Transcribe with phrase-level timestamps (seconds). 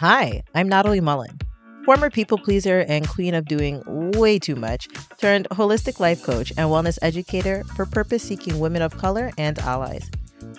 [0.00, 1.38] Hi, I'm Natalie Mullin,
[1.84, 4.88] former people pleaser and queen of doing way too much,
[5.18, 10.10] turned holistic life coach and wellness educator for purpose seeking women of color and allies.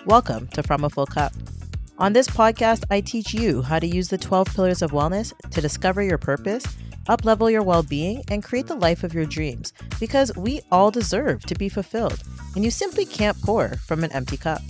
[0.06, 1.32] Welcome to From a Full Cup.
[1.98, 5.60] On this podcast, I teach you how to use the 12 pillars of wellness to
[5.60, 6.64] discover your purpose,
[7.08, 11.42] uplevel your well being, and create the life of your dreams because we all deserve
[11.46, 12.22] to be fulfilled,
[12.54, 14.62] and you simply can't pour from an empty cup.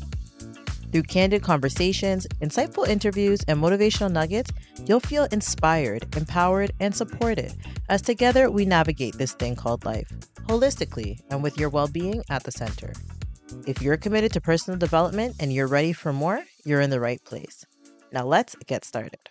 [0.93, 4.51] Through candid conversations, insightful interviews, and motivational nuggets,
[4.85, 7.55] you'll feel inspired, empowered, and supported
[7.89, 10.13] as together we navigate this thing called life,
[10.49, 12.93] holistically and with your well being at the center.
[13.67, 17.23] If you're committed to personal development and you're ready for more, you're in the right
[17.25, 17.65] place.
[18.13, 19.31] Now let's get started.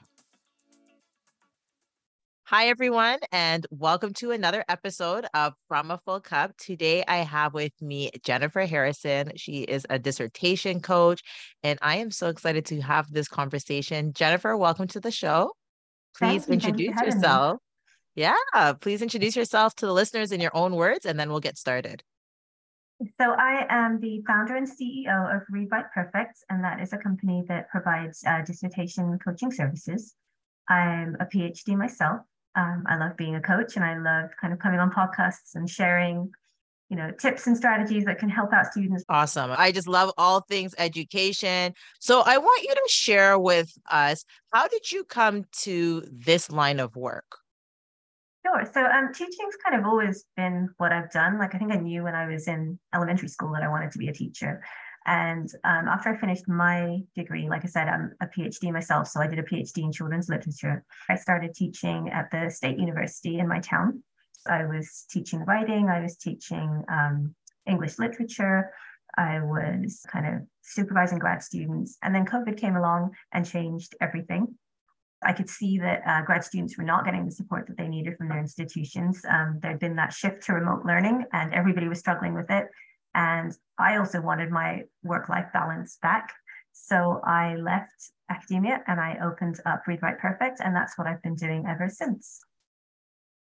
[2.51, 6.51] Hi, everyone, and welcome to another episode of From a Full Cup.
[6.57, 9.31] Today, I have with me Jennifer Harrison.
[9.37, 11.21] She is a dissertation coach,
[11.63, 14.11] and I am so excited to have this conversation.
[14.11, 15.53] Jennifer, welcome to the show.
[16.17, 17.59] Please introduce yourself.
[18.17, 18.23] Me.
[18.23, 21.57] Yeah, please introduce yourself to the listeners in your own words, and then we'll get
[21.57, 22.04] started.
[23.17, 26.98] So, I am the founder and CEO of Read Write Perfect, and that is a
[26.98, 30.15] company that provides uh, dissertation coaching services.
[30.67, 32.21] I'm a PhD myself,
[32.55, 35.70] um, I love being a coach and I love kind of coming on podcasts and
[35.70, 36.32] sharing,
[36.90, 39.05] you know, tips and strategies that can help out students.
[39.07, 39.52] Awesome.
[39.57, 41.74] I just love all things education.
[41.99, 46.79] So I want you to share with us how did you come to this line
[46.79, 47.38] of work?
[48.46, 48.70] Sure.
[48.74, 51.38] So um, teaching's kind of always been what I've done.
[51.38, 53.99] Like I think I knew when I was in elementary school that I wanted to
[53.99, 54.63] be a teacher.
[55.05, 59.07] And um, after I finished my degree, like I said, I'm a PhD myself.
[59.07, 60.84] So I did a PhD in children's literature.
[61.10, 64.03] I started teaching at the State University in my town.
[64.47, 67.35] I was teaching writing, I was teaching um,
[67.68, 68.72] English literature,
[69.18, 71.97] I was kind of supervising grad students.
[72.02, 74.56] And then COVID came along and changed everything.
[75.24, 78.18] I could see that uh, grad students were not getting the support that they needed
[78.18, 79.24] from their institutions.
[79.29, 82.67] Um, there'd been that shift to remote learning, and everybody was struggling with it.
[83.13, 86.33] And I also wanted my work life balance back.
[86.73, 87.91] So I left
[88.29, 90.61] academia and I opened up Read Write Perfect.
[90.61, 92.39] And that's what I've been doing ever since.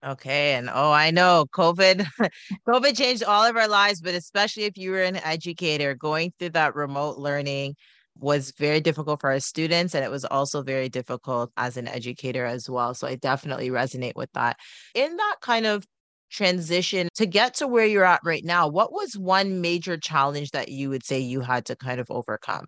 [0.06, 0.54] Okay.
[0.54, 2.06] And oh, I know COVID,
[2.68, 6.52] COVID changed all of our lives, but especially if you were an educator going through
[6.52, 7.76] that remote learning
[8.18, 9.96] was very difficult for our students.
[9.96, 12.94] And it was also very difficult as an educator as well.
[12.94, 14.58] So I definitely resonate with that.
[14.94, 15.86] In that kind of
[16.30, 20.70] transition to get to where you're at right now, what was one major challenge that
[20.70, 22.66] you would say you had to kind of overcome?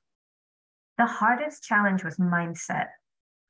[0.98, 2.88] The hardest challenge was mindset.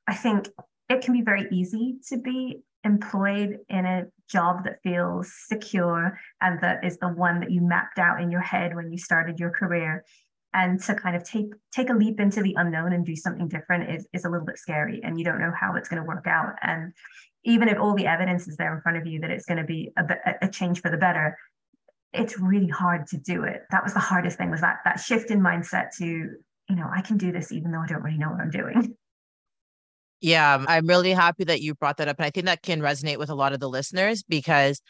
[0.06, 0.48] I think
[0.88, 6.60] it can be very easy to be employed in a job that feels secure and
[6.60, 9.50] that is the one that you mapped out in your head when you started your
[9.50, 10.04] career
[10.58, 13.90] and to kind of take take a leap into the unknown and do something different
[13.90, 16.26] is, is a little bit scary and you don't know how it's going to work
[16.26, 16.54] out.
[16.62, 16.92] And
[17.44, 19.64] even if all the evidence is there in front of you that it's going to
[19.64, 20.04] be a,
[20.42, 21.36] a change for the better
[22.14, 23.64] it's really hard to do it.
[23.70, 27.00] That was the hardest thing was that that shift in mindset to you know i
[27.00, 28.96] can do this even though i don't really know what i'm doing.
[30.20, 32.80] Yeah um, i'm really happy that you brought that up and i think that can
[32.80, 34.82] resonate with a lot of the listeners because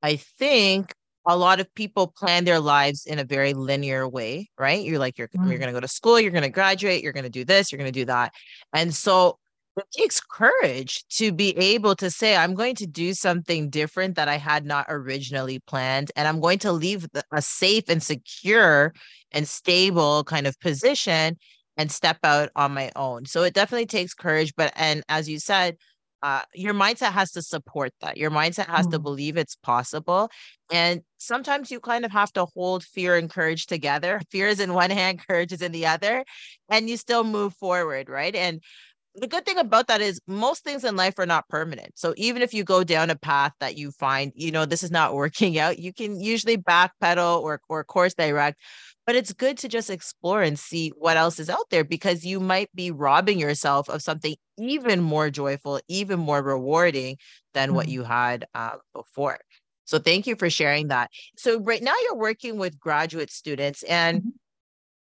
[0.00, 0.94] i think
[1.26, 5.18] a lot of people plan their lives in a very linear way right you're like
[5.18, 5.48] you're, mm.
[5.48, 7.70] you're going to go to school you're going to graduate you're going to do this
[7.70, 8.32] you're going to do that
[8.72, 9.38] and so
[9.76, 14.28] it takes courage to be able to say, I'm going to do something different that
[14.28, 16.10] I had not originally planned.
[16.16, 18.92] And I'm going to leave a safe and secure
[19.32, 21.38] and stable kind of position
[21.76, 23.26] and step out on my own.
[23.26, 24.54] So it definitely takes courage.
[24.56, 25.76] But, and as you said,
[26.22, 28.16] uh, your mindset has to support that.
[28.16, 28.90] Your mindset has mm.
[28.92, 30.30] to believe it's possible.
[30.70, 34.20] And sometimes you kind of have to hold fear and courage together.
[34.30, 36.24] Fear is in one hand, courage is in the other,
[36.68, 38.34] and you still move forward, right?
[38.34, 38.60] And
[39.14, 41.92] the good thing about that is most things in life are not permanent.
[41.96, 44.90] So even if you go down a path that you find, you know, this is
[44.90, 48.60] not working out, you can usually backpedal or or course direct.
[49.10, 52.38] But it's good to just explore and see what else is out there because you
[52.38, 57.16] might be robbing yourself of something even more joyful, even more rewarding
[57.52, 57.74] than mm-hmm.
[57.74, 59.40] what you had uh, before.
[59.84, 61.10] So thank you for sharing that.
[61.36, 64.28] So right now you're working with graduate students and mm-hmm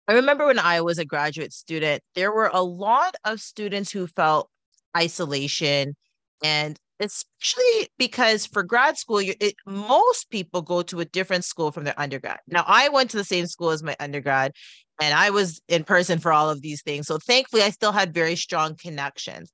[0.08, 4.06] I remember when I was a graduate student, there were a lot of students who
[4.06, 4.48] felt
[4.96, 5.96] isolation
[6.44, 11.84] and especially because for grad school it, most people go to a different school from
[11.84, 14.52] their undergrad now i went to the same school as my undergrad
[15.00, 18.14] and i was in person for all of these things so thankfully i still had
[18.14, 19.52] very strong connections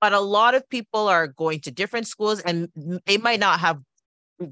[0.00, 2.68] but a lot of people are going to different schools and
[3.06, 3.78] they might not have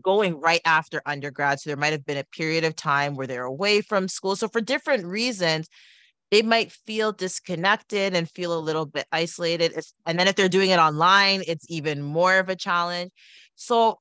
[0.03, 1.61] going right after undergrad.
[1.61, 4.37] So there might have been a period of time where they're away from school.
[4.37, 5.69] So for different reasons,
[6.31, 9.79] they might feel disconnected and feel a little bit isolated.
[10.06, 13.11] And then if they're doing it online, it's even more of a challenge.
[13.56, 13.99] So,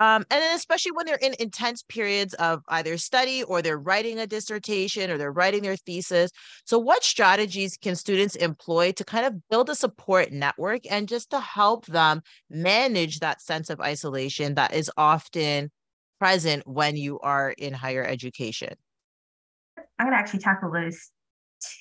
[0.00, 4.20] um, and then especially when they're in intense periods of either study or they're writing
[4.20, 6.30] a dissertation or they're writing their thesis.
[6.64, 11.30] So, what strategies can students employ to kind of build a support network and just
[11.30, 15.70] to help them manage that sense of isolation that is often
[16.20, 18.74] present when you are in higher education?
[19.98, 21.10] I'm going to actually tackle those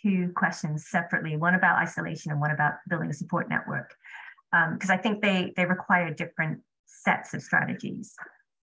[0.02, 3.94] two questions separately one about isolation and one about building a support network.
[4.52, 8.16] Because um, i think they they require different sets of strategies.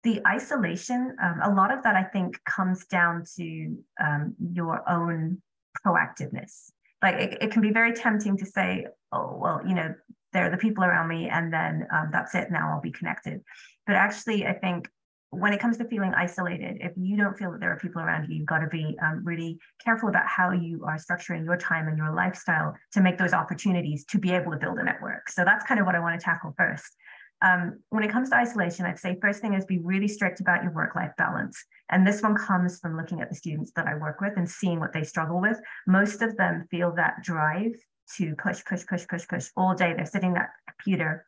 [0.02, 5.42] The isolation um, a lot of that i think comes down to um, your own
[5.84, 6.70] proactiveness.
[7.02, 9.94] Like it, it, can be very tempting to say oh well you know
[10.32, 13.40] there are the people around me and then um, that's it now i'll be connected.
[13.86, 14.88] But actually i think
[15.34, 18.28] when it comes to feeling isolated, if you don't feel that there are people around
[18.28, 21.88] you, you've got to be um, really careful about how you are structuring your time
[21.88, 25.28] and your lifestyle to make those opportunities to be able to build a network.
[25.28, 26.96] So that's kind of what I want to tackle first.
[27.42, 30.62] Um, when it comes to isolation, I'd say first thing is be really strict about
[30.62, 31.62] your work-life balance.
[31.90, 34.80] And this one comes from looking at the students that I work with and seeing
[34.80, 35.60] what they struggle with.
[35.86, 37.72] Most of them feel that drive
[38.16, 39.92] to push, push, push, push, push all day.
[39.94, 41.26] They're sitting at a computer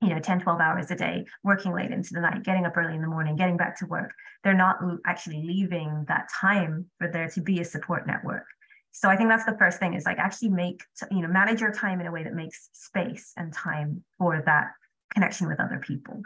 [0.00, 2.94] you know 10 12 hours a day working late into the night getting up early
[2.94, 4.12] in the morning getting back to work.
[4.44, 8.44] They're not actually leaving that time for there to be a support network.
[8.92, 11.72] So i think that's the first thing is like actually make you know manage your
[11.72, 14.68] time in a way that makes space and time for that
[15.12, 16.22] connection with other people.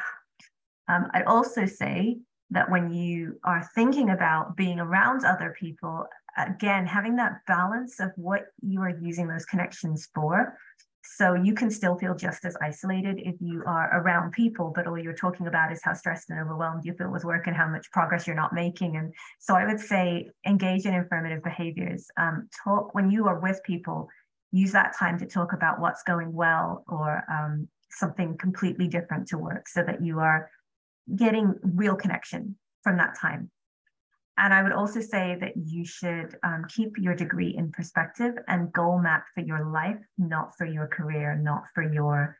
[0.88, 2.18] Um, i'd also say
[2.50, 8.10] that when you are thinking about being around other people again having that balance of
[8.16, 10.56] what you are using those connections for
[11.04, 14.98] so you can still feel just as isolated if you are around people, but all
[14.98, 17.90] you're talking about is how stressed and overwhelmed you feel with work and how much
[17.90, 18.96] progress you're not making.
[18.96, 22.06] And so I would say engage in affirmative behaviors.
[22.16, 24.08] Um, talk when you are with people,
[24.52, 29.38] use that time to talk about what's going well or um, something completely different to
[29.38, 30.50] work so that you are
[31.16, 33.50] getting real connection from that time.
[34.38, 38.72] And I would also say that you should um, keep your degree in perspective and
[38.72, 42.38] goal map for your life, not for your career, not for your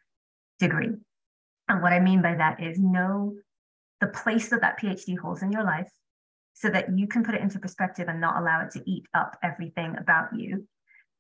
[0.59, 0.93] degree.
[1.69, 3.35] And what I mean by that is know
[4.01, 5.91] the place that that PhD holds in your life
[6.55, 9.37] so that you can put it into perspective and not allow it to eat up
[9.43, 10.67] everything about you.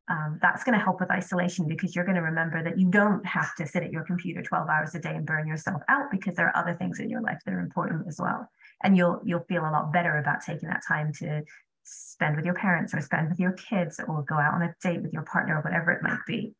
[0.08, 3.24] Um, that's going to help with isolation because you're going to remember that you don't
[3.24, 6.34] have to sit at your computer 12 hours a day and burn yourself out because
[6.34, 8.48] there are other things in your life that are important as well.
[8.82, 11.42] And you'll you'll feel a lot better about taking that time to
[11.84, 15.02] spend with your parents or spend with your kids or go out on a date
[15.02, 16.54] with your partner or whatever it might be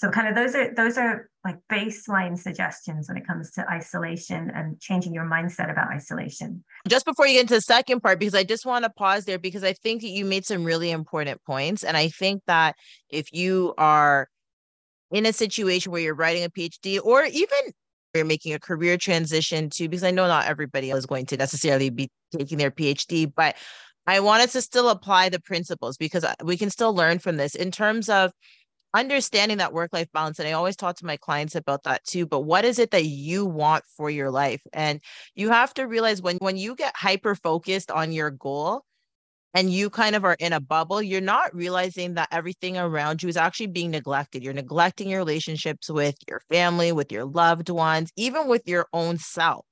[0.00, 4.50] so kind of those are those are like baseline suggestions when it comes to isolation
[4.54, 6.64] and changing your mindset about isolation.
[6.88, 9.38] Just before you get into the second part because i just want to pause there
[9.38, 11.84] because i think that you made some really important points.
[11.84, 12.76] And i think that
[13.10, 14.26] if you are
[15.10, 17.58] in a situation where you're writing a phd or even
[18.14, 21.90] you're making a career transition to because I know not everybody is going to necessarily
[21.90, 23.54] be taking their PhD, but
[24.06, 27.54] I wanted to still apply the principles because uh, we can still learn from this.
[27.54, 28.32] In terms of
[28.94, 30.38] understanding that work life balance.
[30.38, 32.26] And I always talk to my clients about that too.
[32.26, 34.62] But what is it that you want for your life?
[34.72, 35.00] And
[35.34, 38.82] you have to realize when when you get hyper focused on your goal,
[39.54, 43.28] and you kind of are in a bubble, you're not realizing that everything around you
[43.28, 44.44] is actually being neglected.
[44.44, 49.18] You're neglecting your relationships with your family, with your loved ones, even with your own
[49.18, 49.66] self,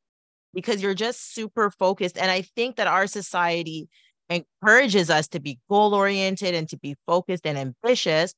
[0.53, 2.19] because you're just super focused.
[2.19, 3.89] And I think that our society
[4.29, 8.35] encourages us to be goal oriented and to be focused and ambitious.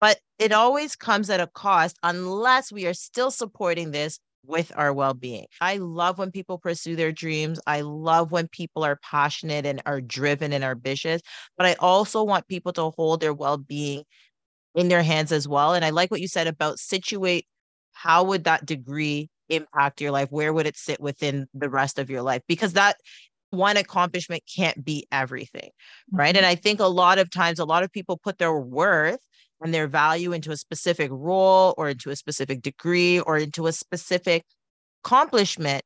[0.00, 4.92] But it always comes at a cost unless we are still supporting this with our
[4.92, 5.46] well being.
[5.60, 7.60] I love when people pursue their dreams.
[7.66, 11.20] I love when people are passionate and are driven and ambitious,
[11.56, 14.04] but I also want people to hold their well being
[14.74, 15.74] in their hands as well.
[15.74, 17.46] And I like what you said about situate
[17.92, 20.28] how would that degree impact your life?
[20.30, 22.42] Where would it sit within the rest of your life?
[22.48, 22.96] Because that
[23.50, 25.70] one accomplishment can't be everything,
[26.12, 26.34] right?
[26.34, 26.38] Mm-hmm.
[26.38, 29.18] And I think a lot of times, a lot of people put their worth
[29.60, 33.72] and their value into a specific role or into a specific degree or into a
[33.72, 34.44] specific
[35.04, 35.82] accomplishment.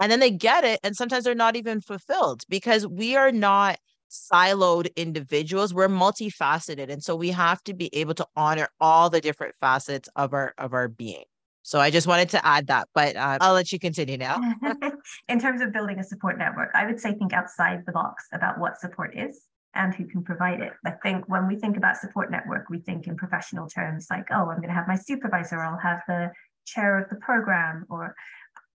[0.00, 0.80] And then they get it.
[0.82, 3.78] And sometimes they're not even fulfilled because we are not
[4.14, 9.20] siloed individuals we're multifaceted and so we have to be able to honor all the
[9.20, 11.24] different facets of our of our being
[11.62, 14.40] so i just wanted to add that but uh, i'll let you continue now
[15.28, 18.58] in terms of building a support network i would say think outside the box about
[18.58, 19.40] what support is
[19.74, 20.72] and who can provide it.
[20.84, 24.48] I think when we think about support network, we think in professional terms like, oh,
[24.50, 26.30] I'm going to have my supervisor, I'll have the
[26.66, 28.14] chair of the program, or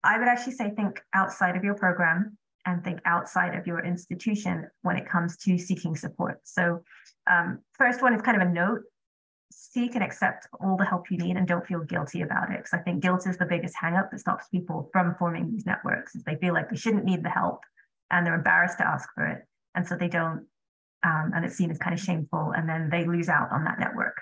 [0.04, 4.68] I would actually say think outside of your program and think outside of your institution
[4.82, 6.40] when it comes to seeking support.
[6.44, 6.82] So,
[7.28, 8.82] um, first one is kind of a note
[9.52, 12.58] seek and accept all the help you need and don't feel guilty about it.
[12.58, 16.16] Because I think guilt is the biggest hangup that stops people from forming these networks.
[16.16, 17.62] Is they feel like they shouldn't need the help
[18.12, 19.44] and they're embarrassed to ask for it.
[19.74, 20.46] And so they don't,
[21.06, 23.80] um, and it's seen as kind of shameful, and then they lose out on that
[23.80, 24.20] network.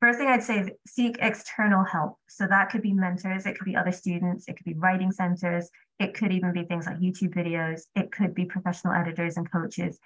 [0.00, 2.16] First thing I'd say seek external help.
[2.28, 5.70] So that could be mentors, it could be other students, it could be writing centers,
[6.00, 9.98] it could even be things like YouTube videos, it could be professional editors and coaches.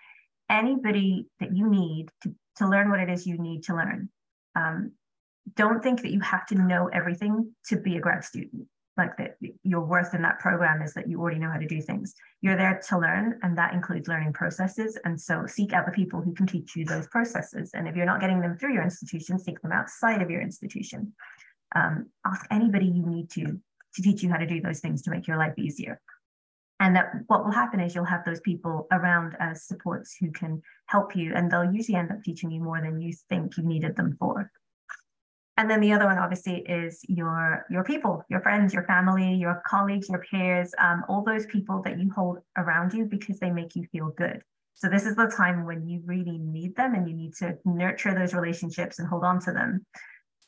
[0.50, 4.10] Anybody that you need to, to learn what it is you need to learn.
[4.54, 4.92] Um,
[5.54, 9.36] don't think that you have to know everything to be a grad student like that
[9.62, 12.14] your worth in that program is that you already know how to do things.
[12.40, 16.22] You're there to learn and that includes learning processes and so seek out the people
[16.22, 17.72] who can teach you those processes.
[17.74, 21.12] And if you're not getting them through your institution seek them outside of your institution.
[21.74, 23.60] Um, ask anybody you need to
[23.94, 26.00] to teach you how to do those things to make your life easier.
[26.80, 30.62] And that what will happen is you'll have those people around as supports who can
[30.86, 33.96] help you and they'll usually end up teaching you more than you think you needed
[33.96, 34.50] them for
[35.56, 39.62] and then the other one obviously is your your people your friends your family your
[39.66, 43.74] colleagues your peers um, all those people that you hold around you because they make
[43.74, 44.42] you feel good.
[44.74, 48.14] So this is the time when you really need them and you need to nurture
[48.14, 49.86] those relationships and hold on to them.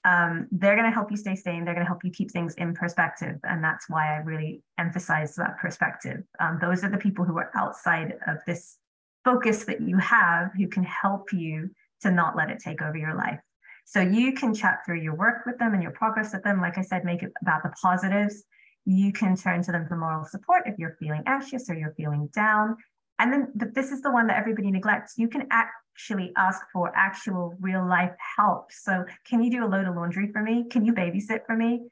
[0.05, 1.65] Um, they're going to help you stay sane.
[1.65, 3.37] They're going to help you keep things in perspective.
[3.43, 6.23] And that's why i really emphasize that perspective.
[6.41, 8.77] Um, those are the people who are outside of this
[9.25, 11.71] focus that you have who can help you
[12.03, 13.41] to not let it take over your life
[13.88, 16.61] so you can chat through your work with them and your progress with them.
[16.61, 18.45] Like I said, make it about the positives.
[18.85, 22.28] You can turn to them for moral support if you're feeling anxious or you're feeling
[22.35, 22.76] down.
[23.18, 25.14] And then but this is the one that everybody neglects.
[25.16, 28.73] You can actually ask for actual real life help.
[28.73, 30.66] So can you do a load of laundry for me?
[30.71, 31.87] Can you babysit for me?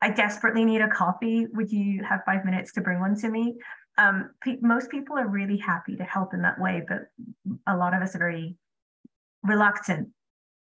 [0.00, 1.48] I desperately need a coffee.
[1.52, 3.56] Would you have five minutes to bring one to me?
[3.96, 7.08] Um, pe- most people are really happy to help in that way, but
[7.66, 8.54] a lot of us are very
[9.42, 10.10] reluctant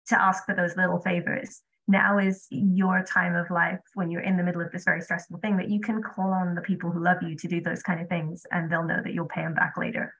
[0.08, 1.62] to ask for those little favors.
[1.88, 5.40] Now is your time of life when you're in the middle of this very stressful
[5.40, 8.02] thing that you can call on the people who love you to do those kind
[8.02, 10.14] of things and they'll know that you'll pay them back later.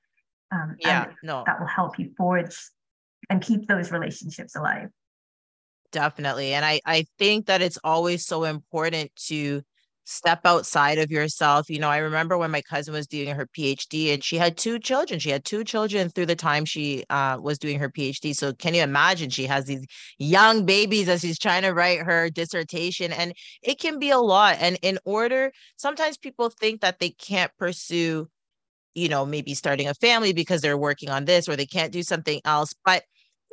[0.52, 1.44] Um, yeah, no.
[1.46, 2.56] That will help you forge
[3.30, 4.90] and keep those relationships alive.
[5.92, 6.54] Definitely.
[6.54, 9.62] And I, I think that it's always so important to
[10.10, 11.70] step outside of yourself.
[11.70, 14.80] You know, I remember when my cousin was doing her PhD and she had two
[14.80, 15.20] children.
[15.20, 18.34] She had two children through the time she uh, was doing her PhD.
[18.34, 19.30] So can you imagine?
[19.30, 19.86] She has these
[20.18, 24.58] young babies as she's trying to write her dissertation, and it can be a lot.
[24.62, 28.30] And in order, sometimes people think that they can't pursue,
[28.96, 32.02] you know, maybe starting a family because they're working on this or they can't do
[32.02, 32.74] something else.
[32.86, 33.04] But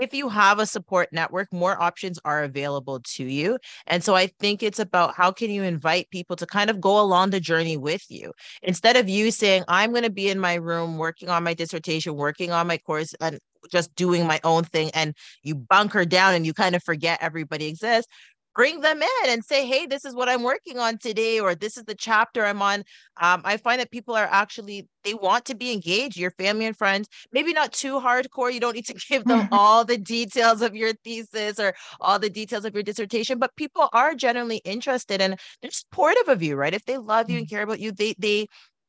[0.01, 3.59] if you have a support network, more options are available to you.
[3.87, 7.01] And so I think it's about how can you invite people to kind of go
[7.01, 8.33] along the journey with you
[8.63, 12.15] instead of you saying, I'm going to be in my room working on my dissertation,
[12.15, 13.39] working on my course, and
[13.71, 14.91] just doing my own thing.
[14.95, 18.11] And you bunker down and you kind of forget everybody exists
[18.55, 21.77] bring them in and say, hey, this is what I'm working on today, or this
[21.77, 22.85] is the chapter I'm on.
[23.21, 26.77] Um, I find that people are actually, they want to be engaged, your family and
[26.77, 28.53] friends, maybe not too hardcore.
[28.53, 32.31] You don't need to give them all the details of your thesis or all the
[32.31, 36.75] details of your dissertation, but people are generally interested and they're supportive of you, right?
[36.75, 37.51] If they love you and mm.
[37.51, 38.47] care about you, they, they,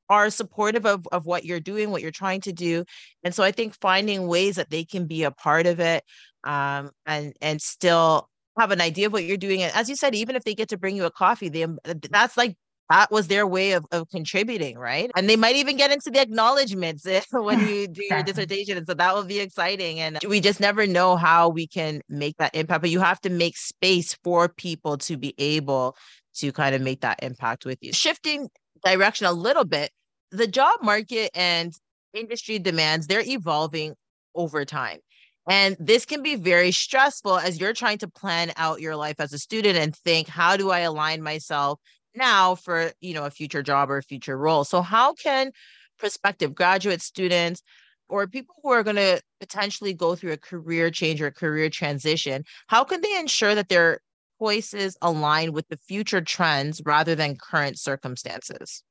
[0.08, 2.86] are supportive of, of what you're doing, what you're trying to do.
[3.24, 6.04] And so I think finding ways that they can be a part of it
[6.44, 9.62] um, and and still have an idea of what you're doing.
[9.62, 11.80] And as you said, even if they get to bring you a coffee, they um,
[12.10, 12.56] that's like
[12.90, 15.10] that was their way of, of contributing, right?
[15.16, 18.78] And they might even get into the acknowledgments when you do your dissertation.
[18.78, 20.00] And so that will be exciting.
[20.00, 23.30] And we just never know how we can make that impact, but you have to
[23.30, 25.98] make space for people to be able
[26.36, 27.94] to kind of make that impact with you.
[27.94, 28.50] Shifting
[28.84, 29.90] direction a little bit,
[30.32, 31.74] the job market and
[32.14, 33.96] industry demands, they're evolving
[34.36, 35.00] over time.
[35.48, 39.32] And this can be very stressful as you're trying to plan out your life as
[39.34, 41.80] a student and think, how do I align myself
[42.16, 44.64] now for, you know, a future job or a future role?
[44.64, 45.52] So how can
[46.00, 47.62] prospective graduate students
[48.10, 51.70] or people who are going to potentially go through a career change or a career
[51.70, 54.00] transition, how can they ensure that their
[54.40, 58.84] choices align with the future trends rather than current circumstances?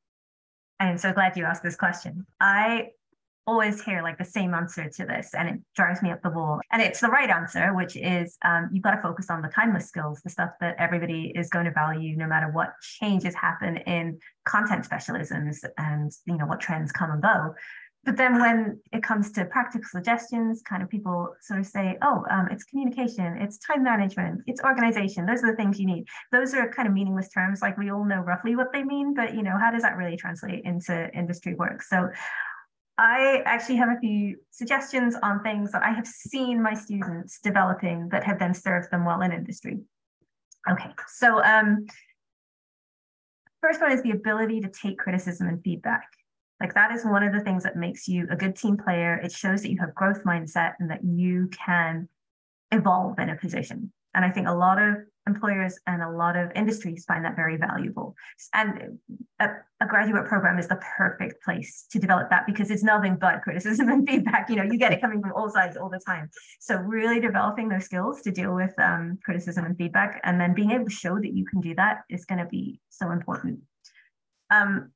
[0.81, 2.27] I am so glad you asked this question.
[2.41, 2.89] I
[3.47, 6.61] always hear like the same answer to this and it drives me up the wall
[6.73, 9.87] and it's the right answer which is um, you've got to focus on the timeless
[9.87, 14.19] skills the stuff that everybody is going to value no matter what changes happen in
[14.47, 17.55] content specialisms and you know what trends come and go
[18.05, 22.25] but then when it comes to practical suggestions, kind of people sort of say, oh,
[22.31, 25.25] um, it's communication, it's time management, it's organization.
[25.25, 26.05] Those are the things you need.
[26.31, 27.63] Those are kind of meaningless terms.
[27.63, 30.17] Like we all know roughly what they mean, but you know, how does that really
[30.17, 31.83] translate into industry work?
[31.83, 32.11] So
[32.97, 38.09] I actually have a few suggestions on things that I have seen my students developing
[38.11, 39.81] that have then served them well in industry.
[40.71, 41.87] Okay, so um,
[43.61, 46.07] first one is the ability to take criticism and feedback.
[46.61, 49.17] Like that is one of the things that makes you a good team player.
[49.17, 52.09] It shows that you have growth mindset and that you can
[52.71, 53.93] evolve in a position.
[54.15, 57.57] And I think a lot of employers and a lot of industries find that very
[57.57, 58.15] valuable.
[58.53, 58.99] And
[59.41, 59.49] a,
[59.81, 63.89] a, graduate program is the perfect place to develop that because it's nothing but criticism
[63.91, 64.51] and feedback.
[64.51, 66.31] You know, you get it coming from all sides all the time.
[66.61, 70.73] So really developing those skills to deal with um, criticism and feedback, and then being
[70.73, 73.61] able to show that you can do that is going to be so important.
[74.51, 74.91] Um,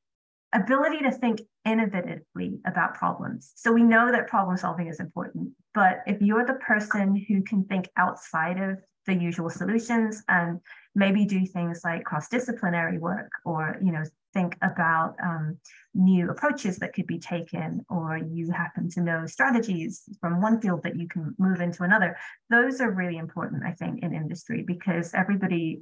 [0.52, 3.52] ability to think innovatively about problems.
[3.54, 7.64] So we know that problem solving is important, but if you're the person who can
[7.64, 10.60] think outside of the usual solutions and
[10.94, 15.56] maybe do things like cross-disciplinary work or you know think about um,
[15.94, 20.82] new approaches that could be taken or you happen to know strategies from one field
[20.82, 22.16] that you can move into another.
[22.50, 25.80] Those are really important i think in industry because everybody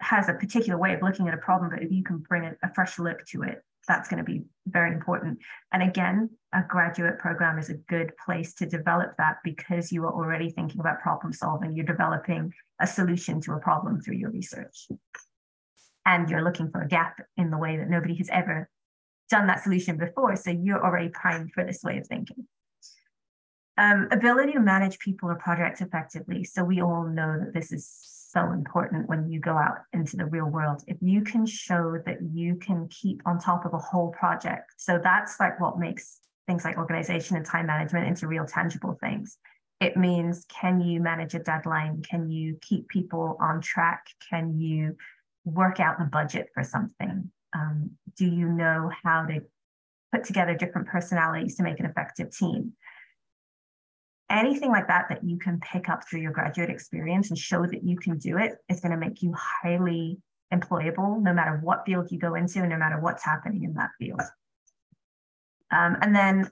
[0.00, 2.52] has a particular way of looking at a problem but if you can bring a,
[2.62, 5.38] a fresh look to it that's going to be very important.
[5.72, 10.12] And again, a graduate program is a good place to develop that because you are
[10.12, 11.74] already thinking about problem solving.
[11.74, 14.88] You're developing a solution to a problem through your research.
[16.06, 18.68] And you're looking for a gap in the way that nobody has ever
[19.28, 20.36] done that solution before.
[20.36, 22.46] So you're already primed for this way of thinking.
[23.76, 26.44] Um, ability to manage people or projects effectively.
[26.44, 30.26] So we all know that this is so important when you go out into the
[30.26, 30.82] real world.
[30.86, 35.00] If you can show that you can keep on top of a whole project, so
[35.02, 39.38] that's like what makes things like organization and time management into real tangible things.
[39.80, 42.02] It means can you manage a deadline?
[42.02, 44.06] Can you keep people on track?
[44.28, 44.96] Can you
[45.46, 47.30] work out the budget for something?
[47.54, 49.40] Um, do you know how to
[50.12, 52.74] put together different personalities to make an effective team?
[54.30, 57.82] Anything like that that you can pick up through your graduate experience and show that
[57.82, 60.18] you can do it is going to make you highly
[60.52, 63.90] employable no matter what field you go into and no matter what's happening in that
[63.98, 64.20] field.
[65.70, 66.50] Um, and then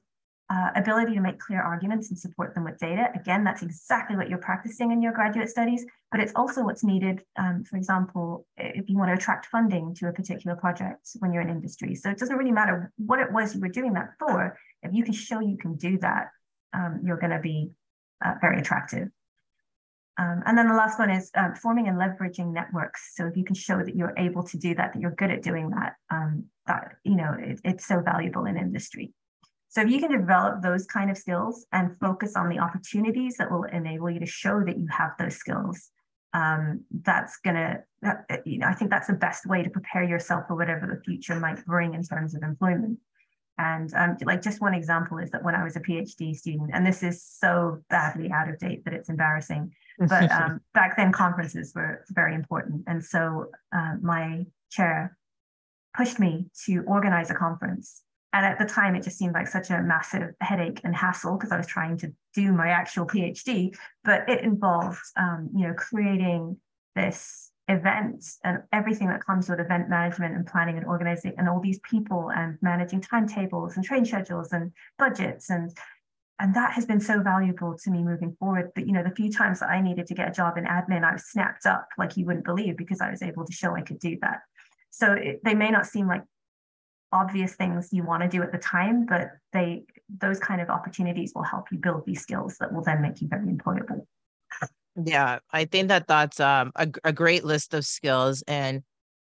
[0.49, 3.09] uh, ability to make clear arguments and support them with data.
[3.15, 7.23] Again, that's exactly what you're practicing in your graduate studies, but it's also what's needed,
[7.37, 11.43] um, for example, if you want to attract funding to a particular project when you're
[11.43, 11.95] in industry.
[11.97, 14.57] So it doesn't really matter what it was you were doing that for.
[14.83, 16.29] If you can show you can do that,
[16.77, 17.71] um, you're going to be
[18.25, 19.09] uh, very attractive.
[20.19, 23.13] Um, and then the last one is uh, forming and leveraging networks.
[23.15, 25.43] So if you can show that you're able to do that, that you're good at
[25.43, 29.13] doing that, um, that you know it, it's so valuable in industry.
[29.69, 33.51] So if you can develop those kind of skills and focus on the opportunities that
[33.51, 35.91] will enable you to show that you have those skills,
[36.33, 40.45] um, that's gonna, that, you know, I think that's the best way to prepare yourself
[40.49, 43.01] for whatever the future might bring in terms of employment.
[43.59, 46.87] And um, like just one example is that when I was a PhD student, and
[46.87, 51.73] this is so badly out of date that it's embarrassing, but um, back then conferences
[51.75, 52.85] were very important.
[52.87, 55.17] And so uh, my chair
[55.97, 58.03] pushed me to organize a conference.
[58.33, 61.53] And at the time, it just seemed like such a massive headache and hassle because
[61.53, 66.59] I was trying to do my actual PhD, but it involved, um, you know, creating
[66.95, 71.61] this events and everything that comes with event management and planning and organizing and all
[71.61, 75.77] these people and managing timetables and train schedules and budgets and
[76.39, 78.71] and that has been so valuable to me moving forward.
[78.75, 81.03] But you know the few times that i needed to get a job in admin
[81.03, 83.81] i was snapped up like you wouldn't believe because i was able to show i
[83.81, 84.41] could do that.
[84.91, 86.23] So it, they may not seem like
[87.13, 89.85] obvious things you want to do at the time but they
[90.21, 93.29] those kind of opportunities will help you build these skills that will then make you
[93.29, 94.07] very employable
[95.05, 98.83] yeah, I think that that's um, a, a great list of skills and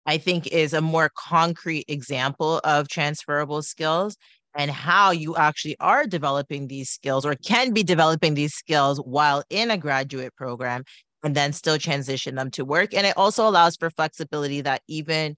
[0.06, 4.16] I think is a more concrete example of transferable skills
[4.56, 9.44] and how you actually are developing these skills or can be developing these skills while
[9.50, 10.84] in a graduate program
[11.24, 12.94] and then still transition them to work.
[12.94, 15.36] And it also allows for flexibility that even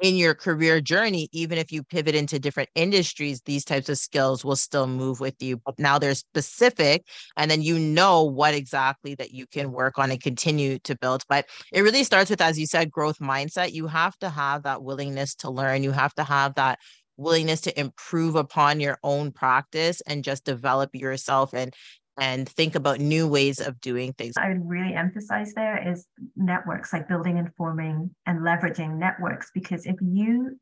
[0.00, 4.44] in your career journey, even if you pivot into different industries, these types of skills
[4.44, 5.58] will still move with you.
[5.64, 7.06] But now they're specific,
[7.36, 11.22] and then you know what exactly that you can work on and continue to build.
[11.28, 13.72] But it really starts with, as you said, growth mindset.
[13.72, 16.78] You have to have that willingness to learn, you have to have that
[17.16, 21.72] willingness to improve upon your own practice and just develop yourself and
[22.18, 24.34] and think about new ways of doing things.
[24.38, 29.86] I would really emphasize there is networks, like building and forming and leveraging networks, because
[29.86, 30.58] if you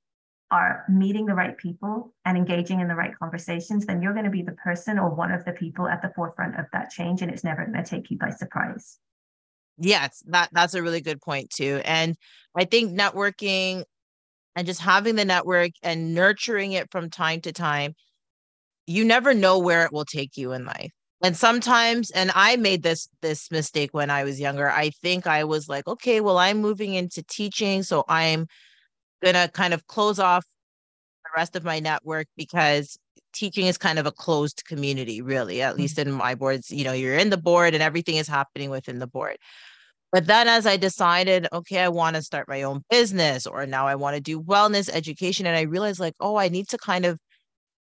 [0.51, 4.31] are meeting the right people and engaging in the right conversations, then you're going to
[4.31, 7.31] be the person or one of the people at the forefront of that change, and
[7.31, 8.99] it's never going to take you by surprise.
[9.79, 11.81] Yes, that that's a really good point too.
[11.85, 12.17] And
[12.57, 13.85] I think networking
[14.55, 17.95] and just having the network and nurturing it from time to time,
[18.87, 20.93] you never know where it will take you in life.
[21.25, 24.71] And sometimes, and I made this this mistake when I was younger.
[24.71, 28.47] I think I was like, okay, well, I'm moving into teaching, so I'm
[29.25, 30.45] gonna kind of close off
[31.25, 32.99] the rest of my network because
[33.33, 35.81] teaching is kind of a closed community, really, at mm-hmm.
[35.81, 36.71] least in my boards.
[36.71, 39.39] You know, you're in the board and everything is happening within the board.
[40.13, 43.87] But then as I decided, okay, I want to start my own business or now
[43.87, 45.47] I want to do wellness education.
[45.47, 47.19] And I realized like, oh, I need to kind of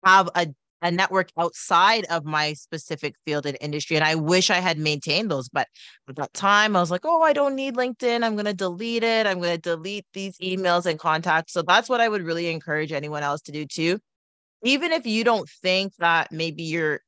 [0.05, 0.47] have a,
[0.81, 3.95] a network outside of my specific field and industry.
[3.95, 5.49] And I wish I had maintained those.
[5.49, 5.67] But
[6.07, 8.23] at that time, I was like, oh, I don't need LinkedIn.
[8.23, 9.27] I'm going to delete it.
[9.27, 11.53] I'm going to delete these emails and contacts.
[11.53, 13.99] So that's what I would really encourage anyone else to do too.
[14.63, 17.01] Even if you don't think that maybe you're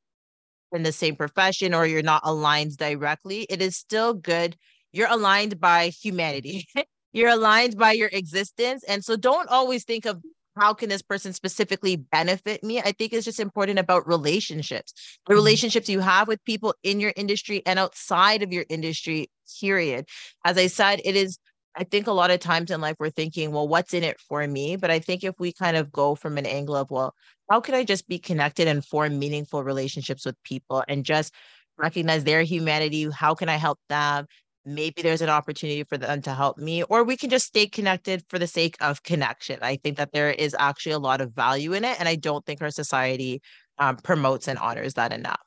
[0.71, 4.55] in the same profession or you're not aligned directly, it is still good
[4.91, 6.67] you're aligned by humanity.
[7.13, 8.83] you're aligned by your existence.
[8.83, 10.21] And so don't always think of
[10.57, 12.79] how can this person specifically benefit me?
[12.79, 14.93] I think it's just important about relationships,
[15.25, 15.39] the mm-hmm.
[15.39, 20.05] relationships you have with people in your industry and outside of your industry, period.
[20.45, 21.37] As I said, it is,
[21.75, 24.45] I think a lot of times in life we're thinking, well, what's in it for
[24.45, 24.75] me?
[24.75, 27.13] But I think if we kind of go from an angle of, well,
[27.49, 31.33] how can I just be connected and form meaningful relationships with people and just
[31.77, 33.09] recognize their humanity?
[33.09, 34.27] How can I help them?
[34.65, 38.23] Maybe there's an opportunity for them to help me or we can just stay connected
[38.29, 39.57] for the sake of connection.
[39.61, 42.45] I think that there is actually a lot of value in it and i don't
[42.45, 43.41] think our society
[43.77, 45.41] um, promotes and honors that enough.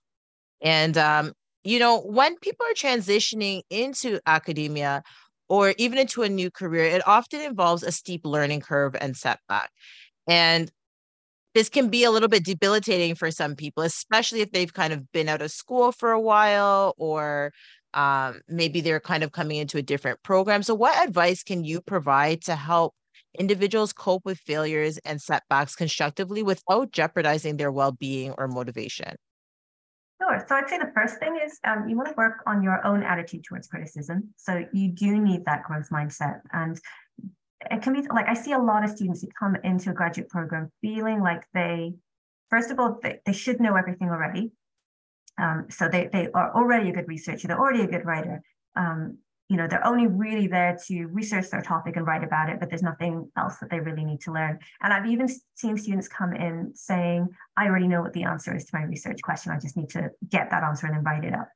[0.60, 5.02] And um, you know when people are transitioning into academia
[5.48, 9.70] or even into a new career it often involves a steep learning curve and setback.
[10.26, 10.70] And
[11.54, 15.10] this can be a little bit debilitating for some people, especially if they've kind of
[15.12, 17.52] been out of school for a while or
[17.94, 20.62] um, maybe they're kind of coming into a different program.
[20.62, 22.94] So, what advice can you provide to help
[23.38, 29.16] individuals cope with failures and setbacks constructively without jeopardizing their well being or motivation?
[30.20, 30.44] Sure.
[30.46, 33.02] So I'd say the first thing is um, you want to work on your own
[33.02, 34.32] attitude towards criticism.
[34.36, 36.40] So you do need that growth mindset.
[36.52, 36.80] And
[37.70, 40.28] it can be like I see a lot of students who come into a graduate
[40.28, 41.94] program feeling like they,
[42.48, 44.52] first of all, they, they should know everything already.
[45.38, 48.42] Um, so they, they are already a good researcher, they're already a good writer.
[48.76, 49.18] Um,
[49.48, 52.70] you know, they're only really there to research their topic and write about it, but
[52.70, 54.58] there's nothing else that they really need to learn.
[54.82, 58.64] And I've even seen students come in saying, I already know what the answer is
[58.64, 59.52] to my research question.
[59.52, 61.48] I just need to get that answer and then write it up.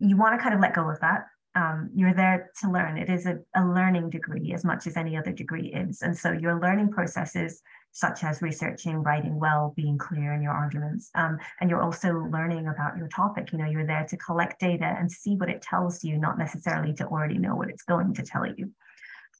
[0.00, 1.26] You want to kind of let go of that.
[1.54, 2.96] Um, you're there to learn.
[2.96, 6.00] It is a, a learning degree as much as any other degree is.
[6.02, 7.62] And so your learning processes
[7.94, 11.10] such as researching, writing well, being clear in your arguments.
[11.14, 13.52] Um, and you're also learning about your topic.
[13.52, 16.92] You know, you're there to collect data and see what it tells you, not necessarily
[16.94, 18.70] to already know what it's going to tell you.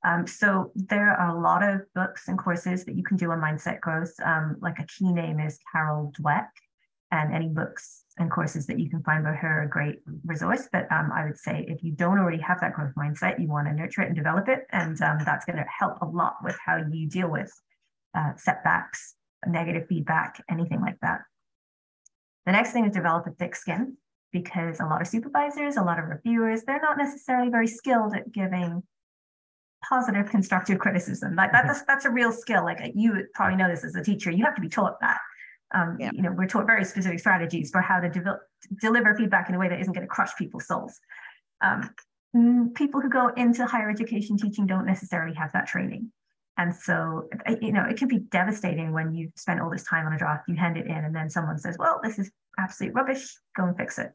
[0.04, 3.40] Um, so there are a lot of books and courses that you can do on
[3.40, 4.14] mindset growth.
[4.24, 6.46] Um, like a key name is Carol Dweck,
[7.10, 10.68] and any books and courses that you can find by her are a great resource.
[10.70, 13.66] But um, I would say if you don't already have that growth mindset, you want
[13.66, 16.56] to nurture it and develop it, and um, that's going to help a lot with
[16.64, 17.50] how you deal with
[18.14, 19.14] uh, setbacks,
[19.46, 21.20] negative feedback, anything like that.
[22.46, 23.96] The next thing is develop a thick skin
[24.32, 28.32] because a lot of supervisors, a lot of reviewers, they're not necessarily very skilled at
[28.32, 28.82] giving
[29.88, 31.34] positive constructive criticism.
[31.36, 32.64] Like that's that's a real skill.
[32.64, 35.18] Like you probably know this as a teacher, you have to be taught that.
[35.74, 36.10] Um, yeah.
[36.12, 38.38] You know, we're taught very specific strategies for how to de-
[38.80, 41.00] deliver feedback in a way that isn't going to crush people's souls.
[41.60, 41.90] Um,
[42.74, 46.12] people who go into higher education teaching don't necessarily have that training.
[46.56, 47.28] And so,
[47.60, 50.48] you know, it can be devastating when you've spent all this time on a draft,
[50.48, 53.76] you hand it in, and then someone says, well, this is absolute rubbish, go and
[53.76, 54.12] fix it.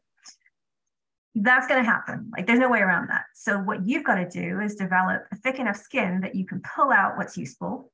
[1.36, 2.32] That's going to happen.
[2.32, 3.26] Like, there's no way around that.
[3.36, 6.62] So, what you've got to do is develop a thick enough skin that you can
[6.76, 7.92] pull out what's useful,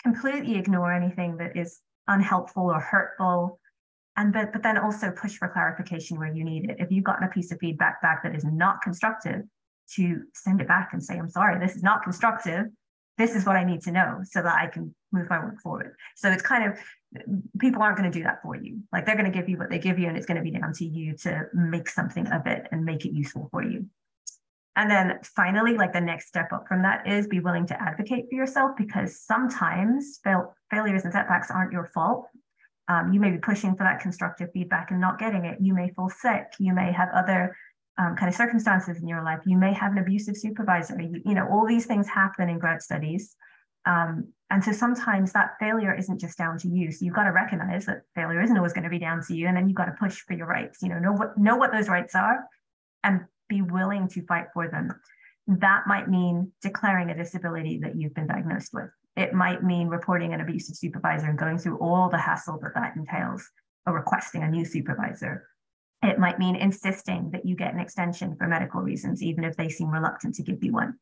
[0.00, 3.58] completely ignore anything that is unhelpful or hurtful,
[4.16, 6.76] and but, but then also push for clarification where you need it.
[6.78, 9.42] If you've gotten a piece of feedback back that is not constructive,
[9.96, 12.66] to send it back and say, I'm sorry, this is not constructive
[13.22, 15.94] this is what I need to know so that I can move my work forward.
[16.16, 16.78] So it's kind of
[17.60, 18.80] people aren't going to do that for you.
[18.92, 20.50] Like they're going to give you what they give you, and it's going to be
[20.50, 23.86] down to you to make something of it and make it useful for you.
[24.74, 28.24] And then finally, like the next step up from that is be willing to advocate
[28.28, 32.26] for yourself because sometimes fail- failures and setbacks aren't your fault.
[32.88, 35.58] Um, you may be pushing for that constructive feedback and not getting it.
[35.60, 36.46] You may fall sick.
[36.58, 37.54] You may have other
[37.98, 39.40] um, kind of circumstances in your life.
[39.44, 41.00] You may have an abusive supervisor.
[41.00, 43.36] You, you know, all these things happen in grad studies.
[43.84, 46.92] Um, and so sometimes that failure isn't just down to you.
[46.92, 49.48] So you've got to recognize that failure isn't always going to be down to you.
[49.48, 51.72] And then you've got to push for your rights, you know, know what, know what
[51.72, 52.44] those rights are
[53.02, 54.90] and be willing to fight for them.
[55.46, 58.90] That might mean declaring a disability that you've been diagnosed with.
[59.16, 62.96] It might mean reporting an abusive supervisor and going through all the hassle that that
[62.96, 63.46] entails,
[63.84, 65.48] or requesting a new supervisor.
[66.02, 69.68] It might mean insisting that you get an extension for medical reasons, even if they
[69.68, 70.98] seem reluctant to give you one.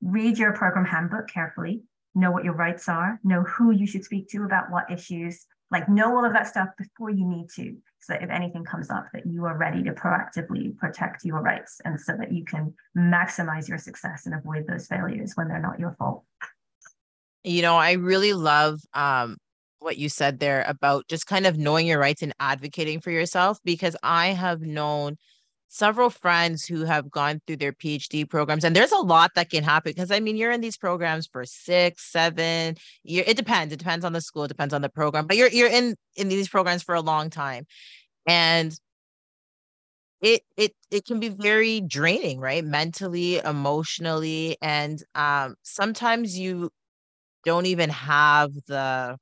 [0.00, 1.82] Read your program handbook carefully,
[2.14, 5.88] know what your rights are, know who you should speak to about what issues, like
[5.88, 9.06] know all of that stuff before you need to, so that if anything comes up,
[9.12, 13.68] that you are ready to proactively protect your rights and so that you can maximize
[13.68, 16.22] your success and avoid those failures when they're not your fault.
[17.44, 19.36] You know, I really love um,
[19.80, 23.58] what you said there about just kind of knowing your rights and advocating for yourself
[23.64, 25.16] because I have known
[25.68, 29.62] several friends who have gone through their PhD programs, and there's a lot that can
[29.62, 32.76] happen because I mean, you're in these programs for six, seven.
[33.04, 33.72] It depends.
[33.72, 36.28] It depends on the school, it depends on the program, but you're you're in in
[36.28, 37.66] these programs for a long time,
[38.26, 38.74] and
[40.20, 42.64] it it it can be very draining, right?
[42.64, 46.70] Mentally, emotionally, and um, sometimes you
[47.44, 49.16] don't even have the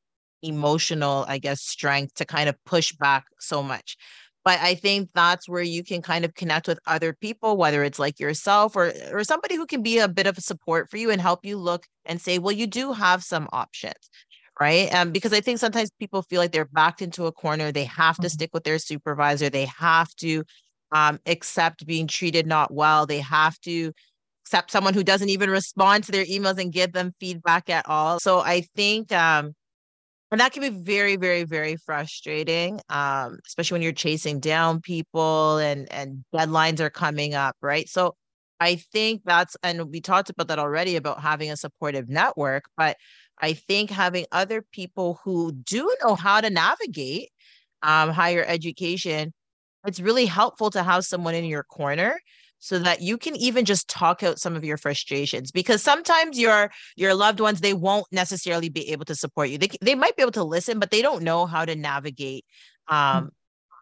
[0.47, 3.97] emotional, I guess, strength to kind of push back so much.
[4.45, 7.99] But I think that's where you can kind of connect with other people, whether it's
[7.99, 11.11] like yourself or or somebody who can be a bit of a support for you
[11.11, 14.09] and help you look and say, well, you do have some options.
[14.59, 14.93] Right.
[14.95, 17.73] Um, because I think sometimes people feel like they're backed into a corner.
[17.73, 18.29] They have to mm-hmm.
[18.29, 19.51] stick with their supervisor.
[19.51, 20.45] They have to
[20.93, 23.05] um, accept being treated not well.
[23.05, 23.93] They have to
[24.45, 28.21] accept someone who doesn't even respond to their emails and give them feedback at all.
[28.21, 29.55] So I think um,
[30.31, 35.59] and that can be very very very frustrating um, especially when you're chasing down people
[35.59, 37.89] and and deadlines are coming up right?
[37.89, 38.15] So
[38.61, 42.97] i think that's and we talked about that already about having a supportive network but
[43.41, 47.29] i think having other people who do know how to navigate
[47.83, 49.33] um, higher education
[49.87, 52.19] it's really helpful to have someone in your corner
[52.59, 56.71] so that you can even just talk out some of your frustrations because sometimes your
[56.97, 60.23] your loved ones they won't necessarily be able to support you they, they might be
[60.23, 62.45] able to listen but they don't know how to navigate
[62.89, 63.27] um, mm-hmm.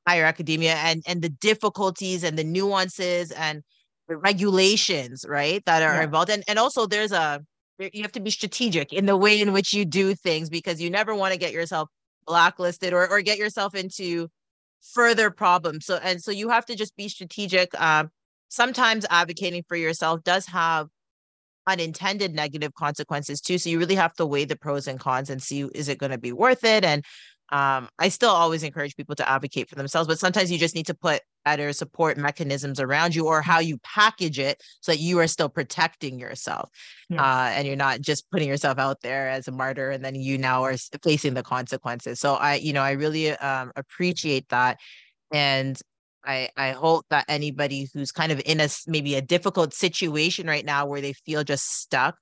[0.07, 3.63] higher academia and and the difficulties and the nuances and
[4.09, 6.05] the regulations right that are yeah.
[6.05, 7.43] involved and and also there's a
[7.79, 10.91] you have to be strategic in the way in which you do things because you
[10.91, 11.89] never want to get yourself
[12.27, 14.29] blacklisted or or get yourself into
[14.93, 18.11] further problems so and so you have to just be strategic um
[18.55, 20.89] sometimes advocating for yourself does have
[21.67, 23.59] unintended negative consequences too.
[23.59, 26.13] So you really have to weigh the pros and cons and see is it going
[26.13, 26.85] to be worth it.
[26.85, 27.05] And
[27.51, 30.87] um, I still always encourage people to advocate for themselves, but sometimes you just need
[30.87, 35.19] to put better support mechanisms around you or how you package it so that you
[35.19, 36.71] are still protecting yourself
[37.11, 37.21] yes.
[37.21, 40.39] uh, and you're not just putting yourself out there as a martyr and then you
[40.39, 42.19] now are facing the consequences.
[42.19, 44.79] So I, you know, I really um, appreciate that.
[45.31, 45.79] And
[46.27, 50.65] I, I hope that anybody who's kind of in a maybe a difficult situation right
[50.65, 52.17] now where they feel just stuck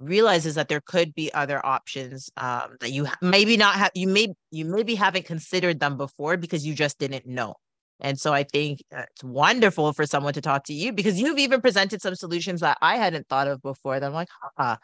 [0.00, 4.28] realizes that there could be other options um, that you maybe not have you may
[4.50, 7.54] you maybe haven't considered them before because you just didn't know
[8.00, 11.60] and so i think it's wonderful for someone to talk to you because you've even
[11.60, 14.76] presented some solutions that i hadn't thought of before that i'm like huh,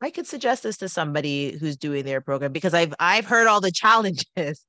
[0.00, 3.62] I could suggest this to somebody who's doing their program because I've I've heard all
[3.62, 4.66] the challenges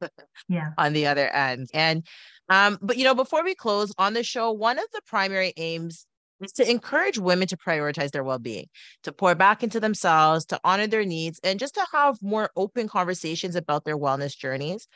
[0.47, 0.69] yeah.
[0.77, 1.67] on the other end.
[1.73, 2.05] And
[2.49, 6.05] um, but you know, before we close on the show, one of the primary aims
[6.41, 8.65] is to encourage women to prioritize their well-being,
[9.03, 12.87] to pour back into themselves, to honor their needs, and just to have more open
[12.87, 14.87] conversations about their wellness journeys.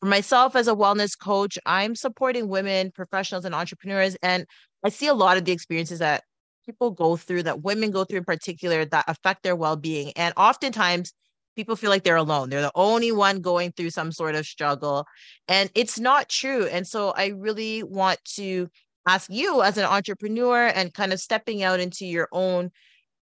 [0.00, 4.46] For myself as a wellness coach, I'm supporting women, professionals, and entrepreneurs, and
[4.82, 6.24] I see a lot of the experiences that
[6.66, 11.12] people go through, that women go through in particular, that affect their well-being, and oftentimes
[11.56, 12.50] people feel like they're alone.
[12.50, 15.06] They're the only one going through some sort of struggle.
[15.48, 16.66] And it's not true.
[16.66, 18.68] And so I really want to
[19.06, 22.70] ask you as an entrepreneur and kind of stepping out into your own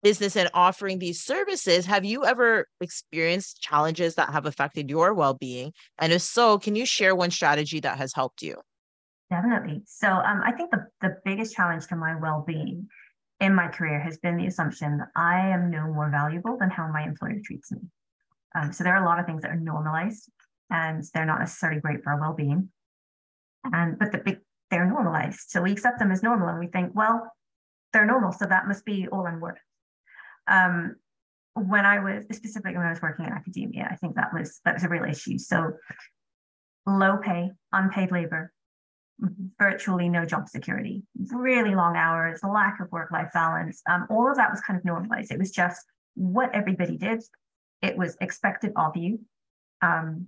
[0.03, 5.33] business and offering these services, have you ever experienced challenges that have affected your well
[5.33, 5.73] being?
[5.97, 8.57] And if so, can you share one strategy that has helped you?
[9.31, 9.81] Definitely.
[9.85, 12.87] So um, I think the, the biggest challenge to my well being
[13.39, 16.91] in my career has been the assumption that I am no more valuable than how
[16.91, 17.79] my employer treats me.
[18.55, 20.29] Um, so there are a lot of things that are normalized
[20.69, 22.69] and they're not necessarily great for our well-being.
[23.71, 24.37] And but the,
[24.69, 25.49] they're normalized.
[25.49, 27.31] So we accept them as normal and we think, well,
[27.93, 29.59] they're normal, so that must be all I'm worth.
[30.47, 30.95] Um,
[31.53, 34.73] when I was specifically when I was working in academia, I think that was that
[34.73, 35.37] was a real issue.
[35.37, 35.73] So
[36.87, 38.51] low pay, unpaid labor,
[39.59, 43.81] virtually no job security, really long hours, lack of work-life balance.
[43.87, 45.31] Um, all of that was kind of normalized.
[45.31, 45.85] It was just
[46.15, 47.23] what everybody did.
[47.83, 49.19] It was expected of you.
[49.81, 50.27] Um,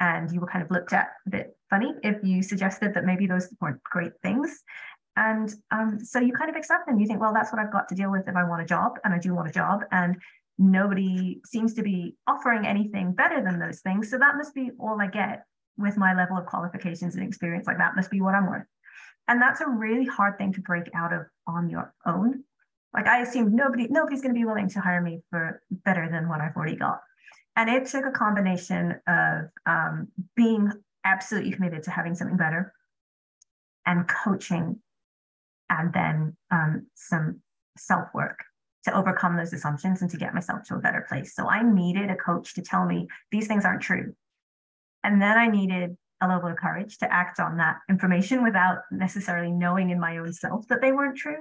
[0.00, 3.26] and you were kind of looked at a bit funny if you suggested that maybe
[3.26, 4.62] those weren't great things.
[5.16, 6.98] And um, so you kind of accept them.
[6.98, 8.92] You think, well, that's what I've got to deal with if I want a job,
[9.04, 9.82] and I do want a job.
[9.92, 10.16] And
[10.58, 14.10] nobody seems to be offering anything better than those things.
[14.10, 15.44] So that must be all I get
[15.76, 17.66] with my level of qualifications and experience.
[17.66, 18.66] Like that must be what I'm worth.
[19.28, 22.44] And that's a really hard thing to break out of on your own.
[22.94, 26.28] Like I assumed nobody, nobody's going to be willing to hire me for better than
[26.28, 27.00] what I've already got.
[27.56, 30.70] And it took a combination of um, being
[31.04, 32.72] absolutely committed to having something better
[33.86, 34.80] and coaching
[35.70, 37.40] and then um, some
[37.76, 38.38] self work
[38.84, 41.34] to overcome those assumptions and to get myself to a better place.
[41.34, 44.14] So I needed a coach to tell me these things aren't true.
[45.02, 49.50] And then I needed a level of courage to act on that information without necessarily
[49.50, 51.38] knowing in my own self that they weren't true.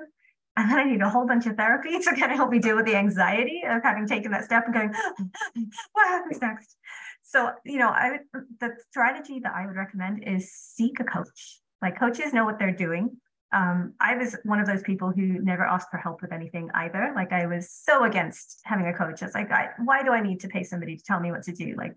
[0.56, 2.96] I need a whole bunch of therapy to kind of help me deal with the
[2.96, 4.94] anxiety of having taken that step and going,
[5.94, 6.76] what happens next?
[7.24, 11.62] So, you know, I would, the strategy that I would recommend is seek a coach.
[11.82, 13.18] Like coaches know what they're doing.
[13.52, 17.13] Um, I was one of those people who never asked for help with anything either.
[17.16, 19.22] Like I was so against having a coach.
[19.22, 21.52] It's like, I, why do I need to pay somebody to tell me what to
[21.52, 21.76] do?
[21.78, 21.96] Like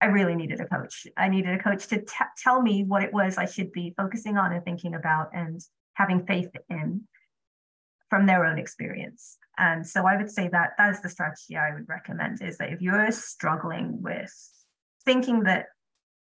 [0.00, 1.06] I really needed a coach.
[1.16, 4.36] I needed a coach to t- tell me what it was I should be focusing
[4.36, 5.60] on and thinking about and
[5.94, 7.02] having faith in
[8.16, 9.36] from their own experience.
[9.58, 12.72] And so I would say that that is the strategy I would recommend is that
[12.72, 14.32] if you're struggling with
[15.04, 15.66] thinking that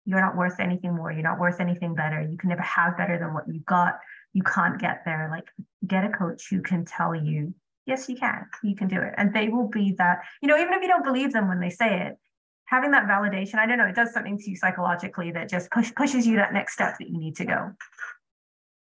[0.06, 3.18] you're not worth anything more, you're not worth anything better, you can never have better
[3.18, 3.98] than what you got,
[4.32, 5.46] you can't get there, like
[5.86, 7.52] get a coach who can tell you,
[7.84, 9.12] yes, you can, you can do it.
[9.18, 11.68] And they will be that, you know, even if you don't believe them when they
[11.68, 12.16] say it,
[12.64, 15.92] having that validation, I don't know, it does something to you psychologically that just push,
[15.94, 17.72] pushes you that next step that you need to go.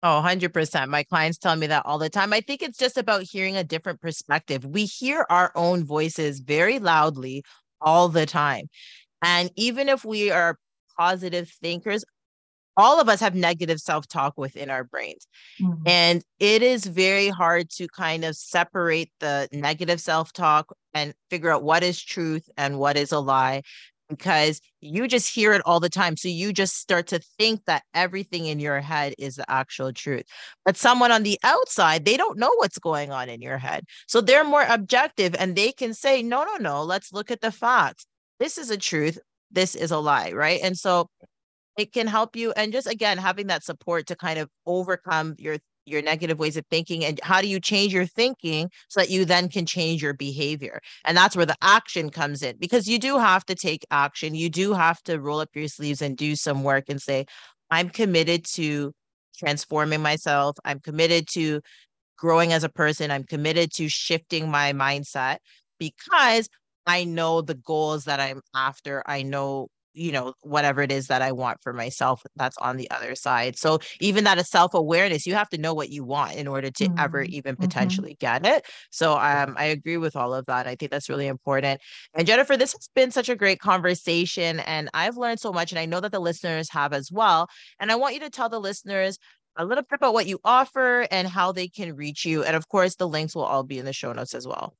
[0.05, 0.88] Oh, 100%.
[0.88, 2.33] My clients tell me that all the time.
[2.33, 4.65] I think it's just about hearing a different perspective.
[4.65, 7.45] We hear our own voices very loudly
[7.81, 8.69] all the time.
[9.23, 10.59] And even if we are
[10.99, 12.05] positive thinkers,
[12.77, 15.27] all of us have negative self talk within our brains.
[15.61, 15.83] Mm-hmm.
[15.87, 21.51] And it is very hard to kind of separate the negative self talk and figure
[21.51, 23.62] out what is truth and what is a lie
[24.14, 26.16] because you just hear it all the time.
[26.16, 30.25] So you just start to think that everything in your head is the actual truth.
[30.64, 33.85] But someone on the outside, they don't know what's going on in your head.
[34.09, 37.53] So they're more objective and they can say, no, no, no, let's look at the
[37.53, 38.07] facts.
[38.38, 39.18] This is a truth.
[39.51, 40.33] This is a lie.
[40.33, 40.61] Right.
[40.62, 41.09] And so
[41.79, 42.53] it can help you.
[42.53, 46.64] And just again, having that support to kind of overcome your your negative ways of
[46.71, 50.14] thinking and how do you change your thinking so that you then can change your
[50.14, 50.81] behavior?
[51.05, 54.35] And that's where the action comes in because you do have to take action.
[54.35, 57.27] You do have to roll up your sleeves and do some work and say
[57.71, 58.92] i'm committed to
[59.38, 60.57] transforming myself.
[60.64, 61.62] I'm committed to
[62.18, 63.11] growing as a person.
[63.11, 65.38] I'm committed to shifting my mindset
[65.79, 66.49] because
[66.87, 69.03] i know the goals that i'm after.
[69.07, 72.91] I know you know whatever it is that i want for myself that's on the
[72.91, 76.47] other side so even that is self-awareness you have to know what you want in
[76.47, 76.99] order to mm-hmm.
[76.99, 77.63] ever even mm-hmm.
[77.63, 78.43] potentially mm-hmm.
[78.43, 81.81] get it so um, i agree with all of that i think that's really important
[82.15, 85.79] and jennifer this has been such a great conversation and i've learned so much and
[85.79, 87.49] i know that the listeners have as well
[87.81, 89.19] and i want you to tell the listeners
[89.57, 92.69] a little bit about what you offer and how they can reach you and of
[92.69, 94.75] course the links will all be in the show notes as well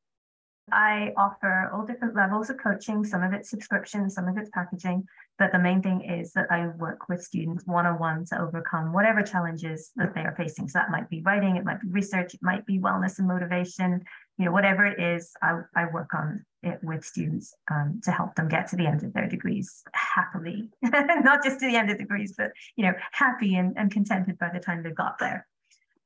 [0.71, 3.05] I offer all different levels of coaching.
[3.05, 5.05] Some of it's subscription, some of it's packaging.
[5.39, 8.93] But the main thing is that I work with students one on one to overcome
[8.93, 10.69] whatever challenges that they are facing.
[10.69, 14.05] So that might be writing, it might be research, it might be wellness and motivation.
[14.39, 18.35] You know, whatever it is, I, I work on it with students um, to help
[18.37, 21.99] them get to the end of their degrees happily, not just to the end of
[21.99, 25.47] degrees, but you know, happy and, and contented by the time they've got there.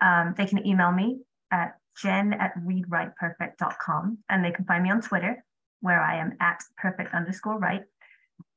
[0.00, 1.18] Um, they can email me
[1.50, 5.44] at jen at readwriteperfect.com and they can find me on Twitter
[5.80, 7.82] where I am at perfect underscore write.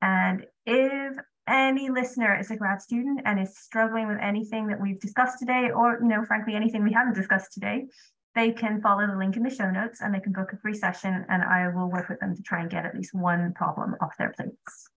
[0.01, 1.15] And if
[1.47, 5.71] any listener is a grad student and is struggling with anything that we've discussed today,
[5.73, 7.85] or you know, frankly, anything we haven't discussed today,
[8.35, 10.73] they can follow the link in the show notes and they can book a free
[10.73, 13.95] session and I will work with them to try and get at least one problem
[14.01, 14.89] off their plates.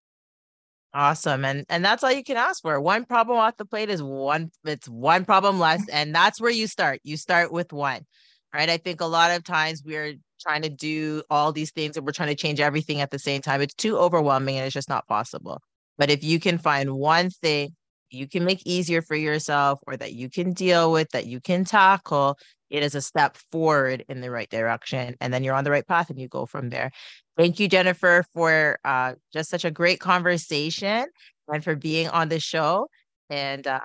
[0.93, 1.45] Awesome.
[1.45, 2.79] And and that's all you can ask for.
[2.81, 6.67] One problem off the plate is one it's one problem less and that's where you
[6.67, 6.99] start.
[7.03, 8.05] You start with one.
[8.53, 8.69] Right?
[8.69, 12.13] I think a lot of times we're trying to do all these things and we're
[12.13, 13.61] trying to change everything at the same time.
[13.61, 15.61] It's too overwhelming and it's just not possible.
[15.97, 17.75] But if you can find one thing
[18.11, 21.65] you can make easier for yourself or that you can deal with that you can
[21.65, 22.37] tackle
[22.69, 25.87] it is a step forward in the right direction and then you're on the right
[25.87, 26.91] path and you go from there
[27.37, 31.05] thank you jennifer for uh, just such a great conversation
[31.51, 32.87] and for being on the show
[33.29, 33.79] and uh,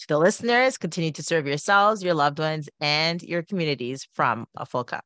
[0.00, 4.66] To the listeners, continue to serve yourselves, your loved ones, and your communities from a
[4.66, 5.04] full cup.